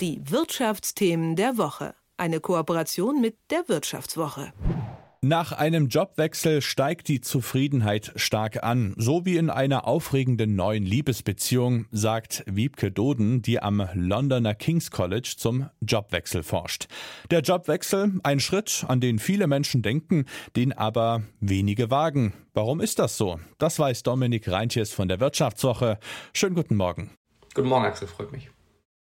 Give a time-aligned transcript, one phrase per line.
[0.00, 1.94] Die Wirtschaftsthemen der Woche.
[2.18, 4.52] Eine Kooperation mit der Wirtschaftswoche.
[5.22, 11.86] Nach einem Jobwechsel steigt die Zufriedenheit stark an, so wie in einer aufregenden neuen Liebesbeziehung,
[11.92, 16.88] sagt Wiebke Doden, die am Londoner King's College zum Jobwechsel forscht.
[17.30, 20.26] Der Jobwechsel, ein Schritt, an den viele Menschen denken,
[20.56, 22.34] den aber wenige wagen.
[22.52, 23.40] Warum ist das so?
[23.56, 25.98] Das weiß Dominik Reintjes von der Wirtschaftswoche.
[26.34, 27.12] Schönen guten Morgen.
[27.54, 28.50] Guten Morgen, Axel, freut mich.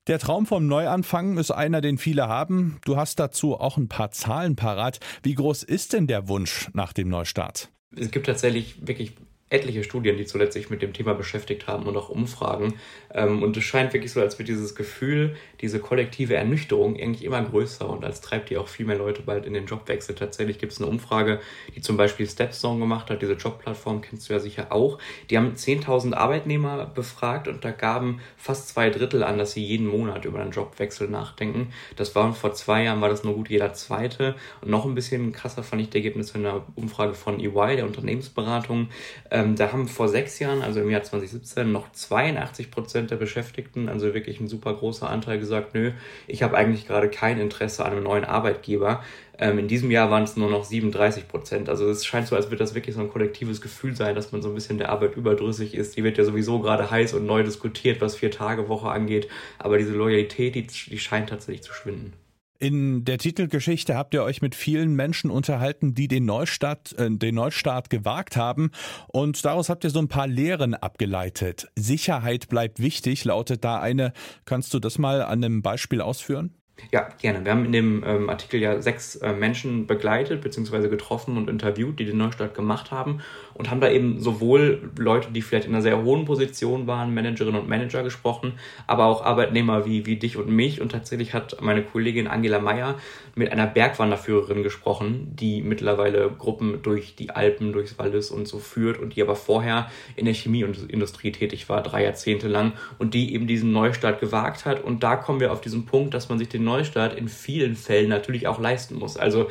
[0.07, 2.79] Der Traum vom Neuanfang ist einer, den viele haben.
[2.85, 5.01] Du hast dazu auch ein paar Zahlen parat.
[5.25, 7.73] Wie groß ist denn der Wunsch nach dem Neustart?
[7.97, 9.15] Es gibt tatsächlich wirklich
[9.49, 12.75] etliche Studien, die zuletzt sich mit dem Thema beschäftigt haben und auch Umfragen.
[13.15, 17.41] Ähm, und es scheint wirklich so, als wird dieses Gefühl, diese kollektive Ernüchterung eigentlich immer
[17.43, 20.17] größer und als treibt die auch viel mehr Leute bald in den Jobwechsel.
[20.17, 21.41] Tatsächlich gibt es eine Umfrage,
[21.77, 24.99] die zum Beispiel Stepstone gemacht hat, diese Jobplattform kennst du ja sicher auch.
[25.31, 29.87] Die haben 10.000 Arbeitnehmer befragt und da gaben fast zwei Drittel an, dass sie jeden
[29.87, 31.73] Monat über einen Jobwechsel nachdenken.
[31.95, 34.35] Das war vor zwei Jahren, war das nur gut jeder zweite.
[34.61, 37.87] Und noch ein bisschen krasser fand ich die Ergebnisse in der Umfrage von EY, der
[37.87, 38.89] Unternehmensberatung.
[39.37, 43.91] Ähm, da haben vor sechs Jahren, also im Jahr 2017, noch 82 Prozent der Beschäftigten,
[43.91, 45.93] also wirklich ein super großer Anteil, gesagt, nö,
[46.27, 49.05] ich habe eigentlich gerade kein Interesse an einem neuen Arbeitgeber.
[49.39, 51.69] Ähm, in diesem Jahr waren es nur noch 37 Prozent.
[51.69, 54.41] Also es scheint so, als würde das wirklich so ein kollektives Gefühl sein, dass man
[54.41, 55.99] so ein bisschen der Arbeit überdrüssig ist.
[55.99, 59.29] Die wird ja sowieso gerade heiß und neu diskutiert, was Vier-Tage-Woche angeht.
[59.59, 62.15] Aber diese Loyalität, die, die scheint tatsächlich zu schwinden.
[62.59, 67.35] In der Titelgeschichte habt ihr euch mit vielen Menschen unterhalten, die den Neustart, äh, den
[67.35, 68.71] Neustart gewagt haben.
[69.09, 71.69] Und daraus habt ihr so ein paar Lehren abgeleitet.
[71.77, 74.13] Sicherheit bleibt wichtig, lautet da eine.
[74.45, 76.55] Kannst du das mal an einem Beispiel ausführen?
[76.93, 77.45] Ja, gerne.
[77.45, 80.89] Wir haben in dem ähm, Artikel ja sechs äh, Menschen begleitet bzw.
[80.89, 83.23] getroffen und interviewt, die den Neustart gemacht haben
[83.59, 87.61] und haben da eben sowohl Leute, die vielleicht in einer sehr hohen Position waren, Managerinnen
[87.61, 88.55] und Manager gesprochen,
[88.87, 90.81] aber auch Arbeitnehmer wie, wie dich und mich.
[90.81, 92.97] Und tatsächlich hat meine Kollegin Angela Meyer
[93.35, 98.99] mit einer Bergwanderführerin gesprochen, die mittlerweile Gruppen durch die Alpen, durchs Wallis und so führt
[98.99, 103.47] und die aber vorher in der Chemieindustrie tätig war, drei Jahrzehnte lang und die eben
[103.47, 104.83] diesen Neustart gewagt hat.
[104.83, 108.09] Und da kommen wir auf diesen Punkt, dass man sich den Neustart in vielen Fällen
[108.09, 109.17] natürlich auch leisten muss.
[109.17, 109.51] Also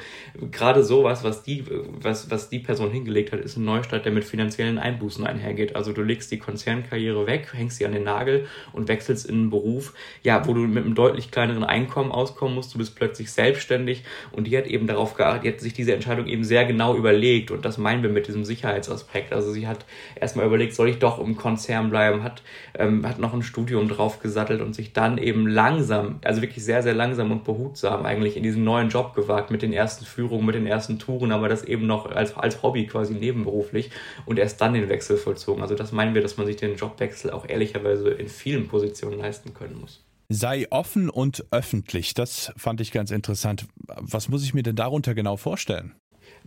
[0.51, 1.63] gerade sowas, was die,
[2.01, 5.75] was, was die Person hingelegt hat, ist ein Neustart, der mit finanziellen Einbußen einhergeht.
[5.75, 9.49] Also du legst die Konzernkarriere weg, hängst sie an den Nagel und wechselst in einen
[9.49, 12.73] Beruf, ja, wo du mit einem deutlich kleineren Einkommen auskommen musst.
[12.73, 16.27] Du bist plötzlich selbstständig und die hat eben darauf geachtet, die hat sich diese Entscheidung
[16.27, 19.33] eben sehr genau überlegt und das meinen wir mit diesem Sicherheitsaspekt.
[19.33, 19.85] Also sie hat
[20.15, 22.43] erstmal überlegt, soll ich doch im Konzern bleiben, hat,
[22.77, 26.83] ähm, hat noch ein Studium drauf gesattelt und sich dann eben langsam, also wirklich sehr,
[26.83, 30.45] sehr langsam langsam und behutsam eigentlich in diesen neuen Job gewagt mit den ersten Führungen,
[30.45, 33.84] mit den ersten Touren, aber das eben noch als, als Hobby quasi nebenberuflich
[34.25, 35.61] und erst dann den Wechsel vollzogen.
[35.61, 39.53] Also das meinen wir, dass man sich den Jobwechsel auch ehrlicherweise in vielen Positionen leisten
[39.53, 40.03] können muss.
[40.29, 42.13] Sei offen und öffentlich.
[42.15, 43.67] Das fand ich ganz interessant.
[43.87, 45.93] Was muss ich mir denn darunter genau vorstellen?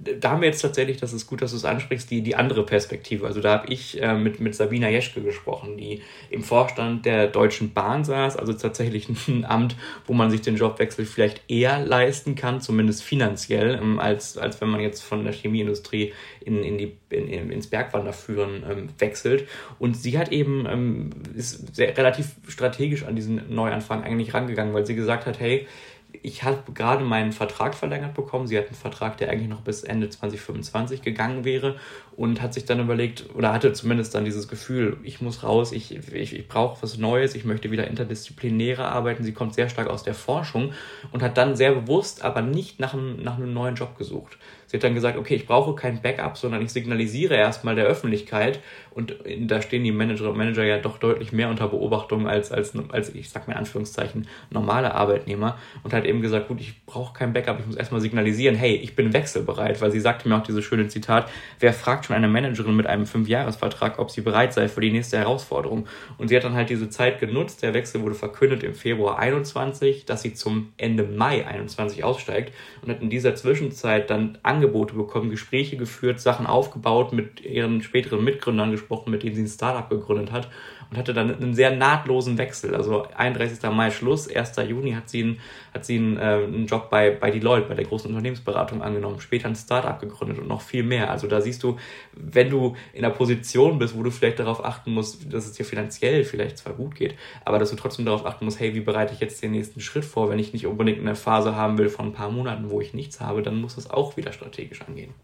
[0.01, 2.65] Da haben wir jetzt tatsächlich, das ist gut, dass du es ansprichst, die, die andere
[2.65, 3.27] Perspektive.
[3.27, 7.73] Also da habe ich äh, mit, mit Sabina Jeschke gesprochen, die im Vorstand der Deutschen
[7.73, 9.75] Bahn saß, also tatsächlich ein Amt,
[10.07, 14.69] wo man sich den Jobwechsel vielleicht eher leisten kann, zumindest finanziell, ähm, als, als wenn
[14.69, 19.49] man jetzt von der Chemieindustrie in, in die, in, ins Bergwanderführen ähm, wechselt.
[19.81, 24.87] Und sie hat eben, ähm, ist sehr, relativ strategisch an diesen Neuanfang eigentlich rangegangen, weil
[24.87, 25.67] sie gesagt hat, hey,
[26.13, 28.47] ich habe gerade meinen Vertrag verlängert bekommen.
[28.47, 31.77] Sie hat einen Vertrag, der eigentlich noch bis Ende 2025 gegangen wäre
[32.19, 35.95] und hat sich dann überlegt oder hatte zumindest dann dieses Gefühl, ich muss raus, ich,
[36.13, 39.23] ich, ich brauche was Neues, ich möchte wieder interdisziplinärer arbeiten.
[39.23, 40.73] Sie kommt sehr stark aus der Forschung
[41.13, 44.37] und hat dann sehr bewusst, aber nicht nach einem, nach einem neuen Job gesucht.
[44.69, 48.61] Sie hat dann gesagt, okay, ich brauche kein Backup, sondern ich signalisiere erstmal der Öffentlichkeit
[48.91, 52.75] und da stehen die Manager und Manager ja doch deutlich mehr unter Beobachtung als, als,
[52.91, 57.15] als ich sag mal in Anführungszeichen, normale Arbeitnehmer und hat eben gesagt, gut, ich brauche
[57.15, 60.43] kein Backup, ich muss erstmal signalisieren, hey, ich bin wechselbereit, weil sie sagte mir auch
[60.43, 61.31] dieses schöne Zitat,
[61.61, 65.19] wer fragt schon eine Managerin mit einem Fünfjahresvertrag, ob sie bereit sei für die nächste
[65.19, 65.87] Herausforderung.
[66.17, 70.07] Und sie hat dann halt diese Zeit genutzt, der Wechsel wurde verkündet im Februar 21,
[70.07, 72.53] dass sie zum Ende Mai 21 aussteigt
[72.83, 78.25] und hat in dieser Zwischenzeit dann Angebote bekommen, Gespräche geführt, Sachen aufgebaut, mit ihren späteren
[78.25, 80.49] Mitgründern gesprochen, mit denen sie ein Startup gegründet hat
[80.91, 82.75] und hatte dann einen sehr nahtlosen Wechsel.
[82.75, 83.63] Also 31.
[83.71, 84.57] Mai Schluss, 1.
[84.69, 85.41] Juni hat sie einen,
[85.75, 89.49] hat sie einen, äh, einen Job bei, bei Deloitte, bei der großen Unternehmensberatung angenommen, später
[89.49, 91.11] ein Startup gegründet und noch viel mehr.
[91.11, 91.77] Also da siehst du,
[92.13, 95.65] wenn du in einer Position bist, wo du vielleicht darauf achten musst, dass es dir
[95.65, 97.15] finanziell vielleicht zwar gut geht,
[97.45, 100.05] aber dass du trotzdem darauf achten musst, hey, wie bereite ich jetzt den nächsten Schritt
[100.05, 102.95] vor, wenn ich nicht unbedingt eine Phase haben will von ein paar Monaten, wo ich
[102.95, 105.15] nichts habe, dann muss das auch wieder strategisch angehen.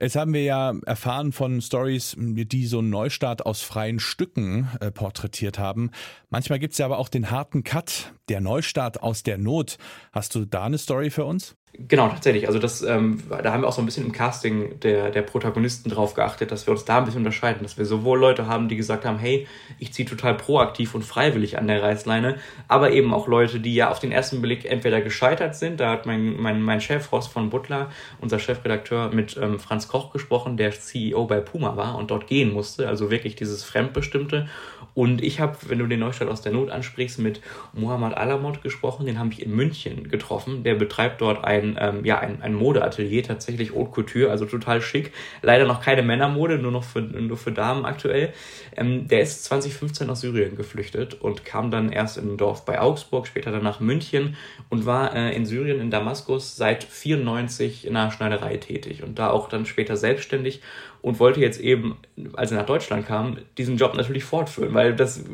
[0.00, 4.92] Jetzt haben wir ja erfahren von Stories, die so einen Neustart aus freien Stücken äh,
[4.92, 5.90] porträtiert haben.
[6.30, 8.12] Manchmal gibt es ja aber auch den harten Cut.
[8.28, 9.78] Der Neustart aus der Not.
[10.12, 11.56] Hast du da eine Story für uns?
[11.80, 12.48] Genau, tatsächlich.
[12.48, 15.90] Also das, ähm, da haben wir auch so ein bisschen im Casting der, der Protagonisten
[15.90, 18.74] drauf geachtet, dass wir uns da ein bisschen unterscheiden, dass wir sowohl Leute haben, die
[18.74, 19.46] gesagt haben, hey,
[19.78, 23.90] ich ziehe total proaktiv und freiwillig an der Reißleine, aber eben auch Leute, die ja
[23.90, 27.48] auf den ersten Blick entweder gescheitert sind, da hat mein, mein, mein Chef Horst von
[27.48, 27.90] Butler,
[28.20, 32.52] unser Chefredakteur, mit ähm, Franz Koch gesprochen, der CEO bei Puma war und dort gehen
[32.52, 34.48] musste, also wirklich dieses Fremdbestimmte.
[34.94, 37.40] Und ich habe, wenn du den Neustart aus der Not ansprichst, mit
[37.72, 42.18] Mohammad Alamot gesprochen, den habe ich in München getroffen, der betreibt dort ein ähm, ja,
[42.18, 45.12] ein, ein Modeatelier, tatsächlich Haute Couture, also total schick.
[45.42, 48.32] Leider noch keine Männermode, nur noch für, nur für Damen aktuell.
[48.76, 52.80] Ähm, der ist 2015 nach Syrien geflüchtet und kam dann erst in ein Dorf bei
[52.80, 54.36] Augsburg, später dann nach München
[54.68, 59.30] und war äh, in Syrien, in Damaskus, seit 94 in einer Schneiderei tätig und da
[59.30, 60.60] auch dann später selbstständig
[61.00, 61.96] und wollte jetzt eben,
[62.34, 65.24] als er nach Deutschland kam, diesen Job natürlich fortführen, weil das,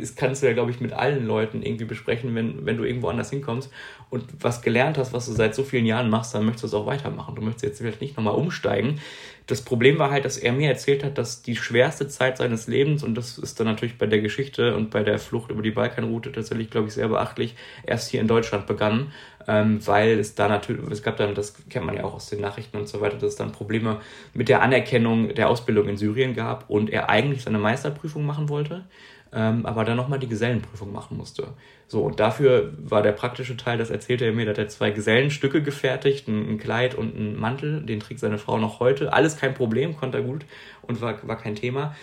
[0.00, 3.08] das kannst du ja, glaube ich, mit allen Leuten irgendwie besprechen, wenn, wenn du irgendwo
[3.08, 3.70] anders hinkommst
[4.08, 6.74] und was gelernt hast, was du seit so vielen Jahren machst, dann möchtest du es
[6.74, 7.34] auch weitermachen.
[7.34, 9.00] Du möchtest jetzt vielleicht nicht nochmal umsteigen.
[9.46, 13.02] Das Problem war halt, dass er mir erzählt hat, dass die schwerste Zeit seines Lebens,
[13.02, 16.30] und das ist dann natürlich bei der Geschichte und bei der Flucht über die Balkanroute
[16.30, 19.12] tatsächlich, glaube ich, sehr beachtlich, erst hier in Deutschland begann,
[19.50, 22.40] ähm, weil es da natürlich, es gab dann, das kennt man ja auch aus den
[22.40, 24.00] Nachrichten und so weiter, dass es dann Probleme
[24.32, 28.84] mit der Anerkennung der Ausbildung in Syrien gab und er eigentlich seine Meisterprüfung machen wollte
[29.32, 31.48] ähm, aber dann nochmal die Gesellenprüfung machen musste.
[31.90, 34.92] So, und dafür war der praktische Teil, das erzählte er mir, da hat er zwei
[34.92, 39.12] Gesellenstücke gefertigt, ein, ein Kleid und ein Mantel, den trägt seine Frau noch heute.
[39.12, 40.44] Alles kein Problem, konnte er gut
[40.82, 41.96] und war, war kein Thema.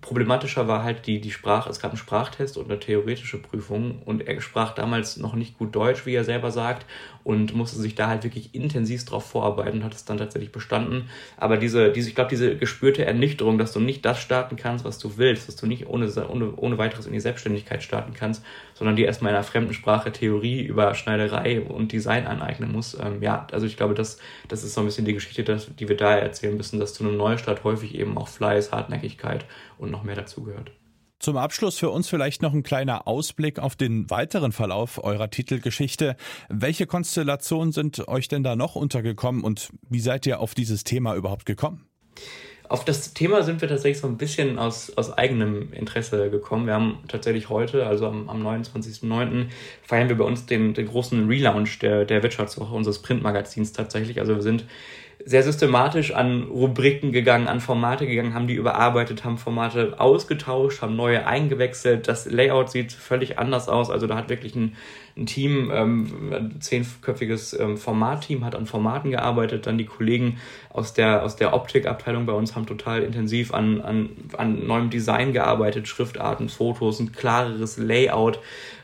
[0.00, 4.26] Problematischer war halt die, die Sprache, es gab einen Sprachtest und eine theoretische Prüfung und
[4.26, 6.84] er sprach damals noch nicht gut Deutsch, wie er selber sagt,
[7.22, 11.10] und musste sich da halt wirklich intensiv drauf vorarbeiten und hat es dann tatsächlich bestanden.
[11.36, 14.98] Aber diese, diese ich glaube, diese gespürte Ernüchterung, dass du nicht das starten kannst, was
[14.98, 18.42] du willst, dass du nicht ohne, ohne, ohne weiteres in die Selbstständigkeit starten kannst,
[18.74, 22.98] sondern dir erstmal in einer fremden Sprache Theorie über Schneiderei und Design aneignen musst.
[23.00, 25.88] Ähm, ja, also ich glaube, das, das ist so ein bisschen die Geschichte, dass, die
[25.88, 29.44] wir da erzählen müssen, dass zu einem Neustart häufig eben auch Fleiß, Hartnäckigkeit
[29.78, 30.72] und noch mehr dazugehört.
[31.20, 36.16] Zum Abschluss für uns vielleicht noch ein kleiner Ausblick auf den weiteren Verlauf eurer Titelgeschichte.
[36.48, 41.16] Welche Konstellationen sind euch denn da noch untergekommen und wie seid ihr auf dieses Thema
[41.16, 41.88] überhaupt gekommen?
[42.68, 46.66] Auf das Thema sind wir tatsächlich so ein bisschen aus, aus eigenem Interesse gekommen.
[46.66, 49.46] Wir haben tatsächlich heute, also am, am 29.09.,
[49.82, 54.20] feiern wir bei uns den, den großen Relaunch der, der Wirtschaftswoche unseres Printmagazins tatsächlich.
[54.20, 54.64] Also wir sind
[55.24, 60.96] sehr systematisch an Rubriken gegangen, an Formate gegangen, haben die überarbeitet, haben Formate ausgetauscht, haben
[60.96, 62.06] neue eingewechselt.
[62.06, 63.90] Das Layout sieht völlig anders aus.
[63.90, 64.76] Also da hat wirklich ein,
[65.16, 69.66] ein Team, ähm, ein zehnköpfiges ähm, Formatteam hat an Formaten gearbeitet.
[69.66, 70.38] Dann die Kollegen
[70.70, 75.32] aus der, aus der Optikabteilung bei uns haben total intensiv an, an, an neuem Design
[75.32, 78.38] gearbeitet, Schriftarten, Fotos, ein klareres Layout.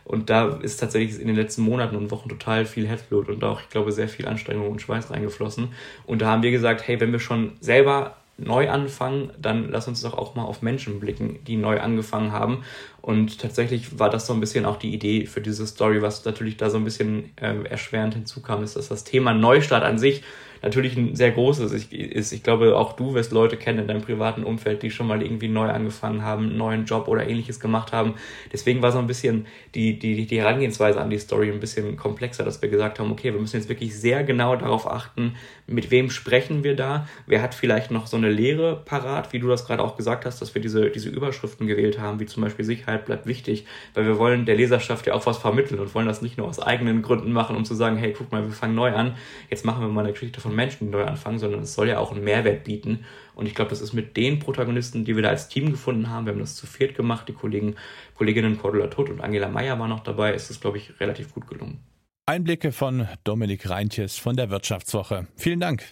[0.04, 3.60] Und da ist tatsächlich in den letzten Monaten und Wochen total viel Herzblut und auch,
[3.60, 5.68] ich glaube, sehr viel Anstrengung und Schweiß reingeflossen.
[6.06, 10.02] Und da haben wir gesagt, hey, wenn wir schon selber neu anfangen, dann lass uns
[10.02, 12.64] doch auch mal auf Menschen blicken, die neu angefangen haben.
[13.00, 16.56] Und tatsächlich war das so ein bisschen auch die Idee für diese Story, was natürlich
[16.56, 20.22] da so ein bisschen äh, erschwerend hinzukam, ist, dass das Thema Neustart an sich
[20.64, 22.32] natürlich ein sehr großes ist.
[22.32, 25.48] Ich glaube, auch du wirst Leute kennen in deinem privaten Umfeld, die schon mal irgendwie
[25.48, 28.14] neu angefangen haben, einen neuen Job oder ähnliches gemacht haben.
[28.52, 32.44] Deswegen war so ein bisschen die, die, die Herangehensweise an die Story ein bisschen komplexer,
[32.44, 35.34] dass wir gesagt haben, okay, wir müssen jetzt wirklich sehr genau darauf achten,
[35.66, 39.48] mit wem sprechen wir da, wer hat vielleicht noch so eine Lehre parat, wie du
[39.48, 42.64] das gerade auch gesagt hast, dass wir diese, diese Überschriften gewählt haben, wie zum Beispiel
[42.64, 46.22] Sicherheit bleibt wichtig, weil wir wollen der Leserschaft ja auch was vermitteln und wollen das
[46.22, 48.92] nicht nur aus eigenen Gründen machen, um zu sagen, hey, guck mal, wir fangen neu
[48.94, 49.16] an,
[49.50, 51.98] jetzt machen wir mal eine Geschichte von Menschen, die neu anfangen, sondern es soll ja
[51.98, 53.04] auch einen Mehrwert bieten.
[53.34, 56.26] Und ich glaube, das ist mit den Protagonisten, die wir da als Team gefunden haben,
[56.26, 57.76] wir haben das zu viert gemacht, die Kollegen,
[58.16, 61.46] Kolleginnen Cordula Todt und Angela Meyer waren noch dabei, ist es, glaube ich, relativ gut
[61.46, 61.80] gelungen.
[62.26, 65.26] Einblicke von Dominik Reintjes von der Wirtschaftswoche.
[65.36, 65.84] Vielen Dank.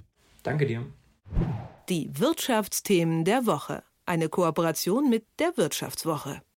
[0.42, 0.84] Danke dir.
[1.88, 3.82] Die Wirtschaftsthemen der Woche.
[4.06, 6.42] Eine Kooperation mit der Wirtschaftswoche.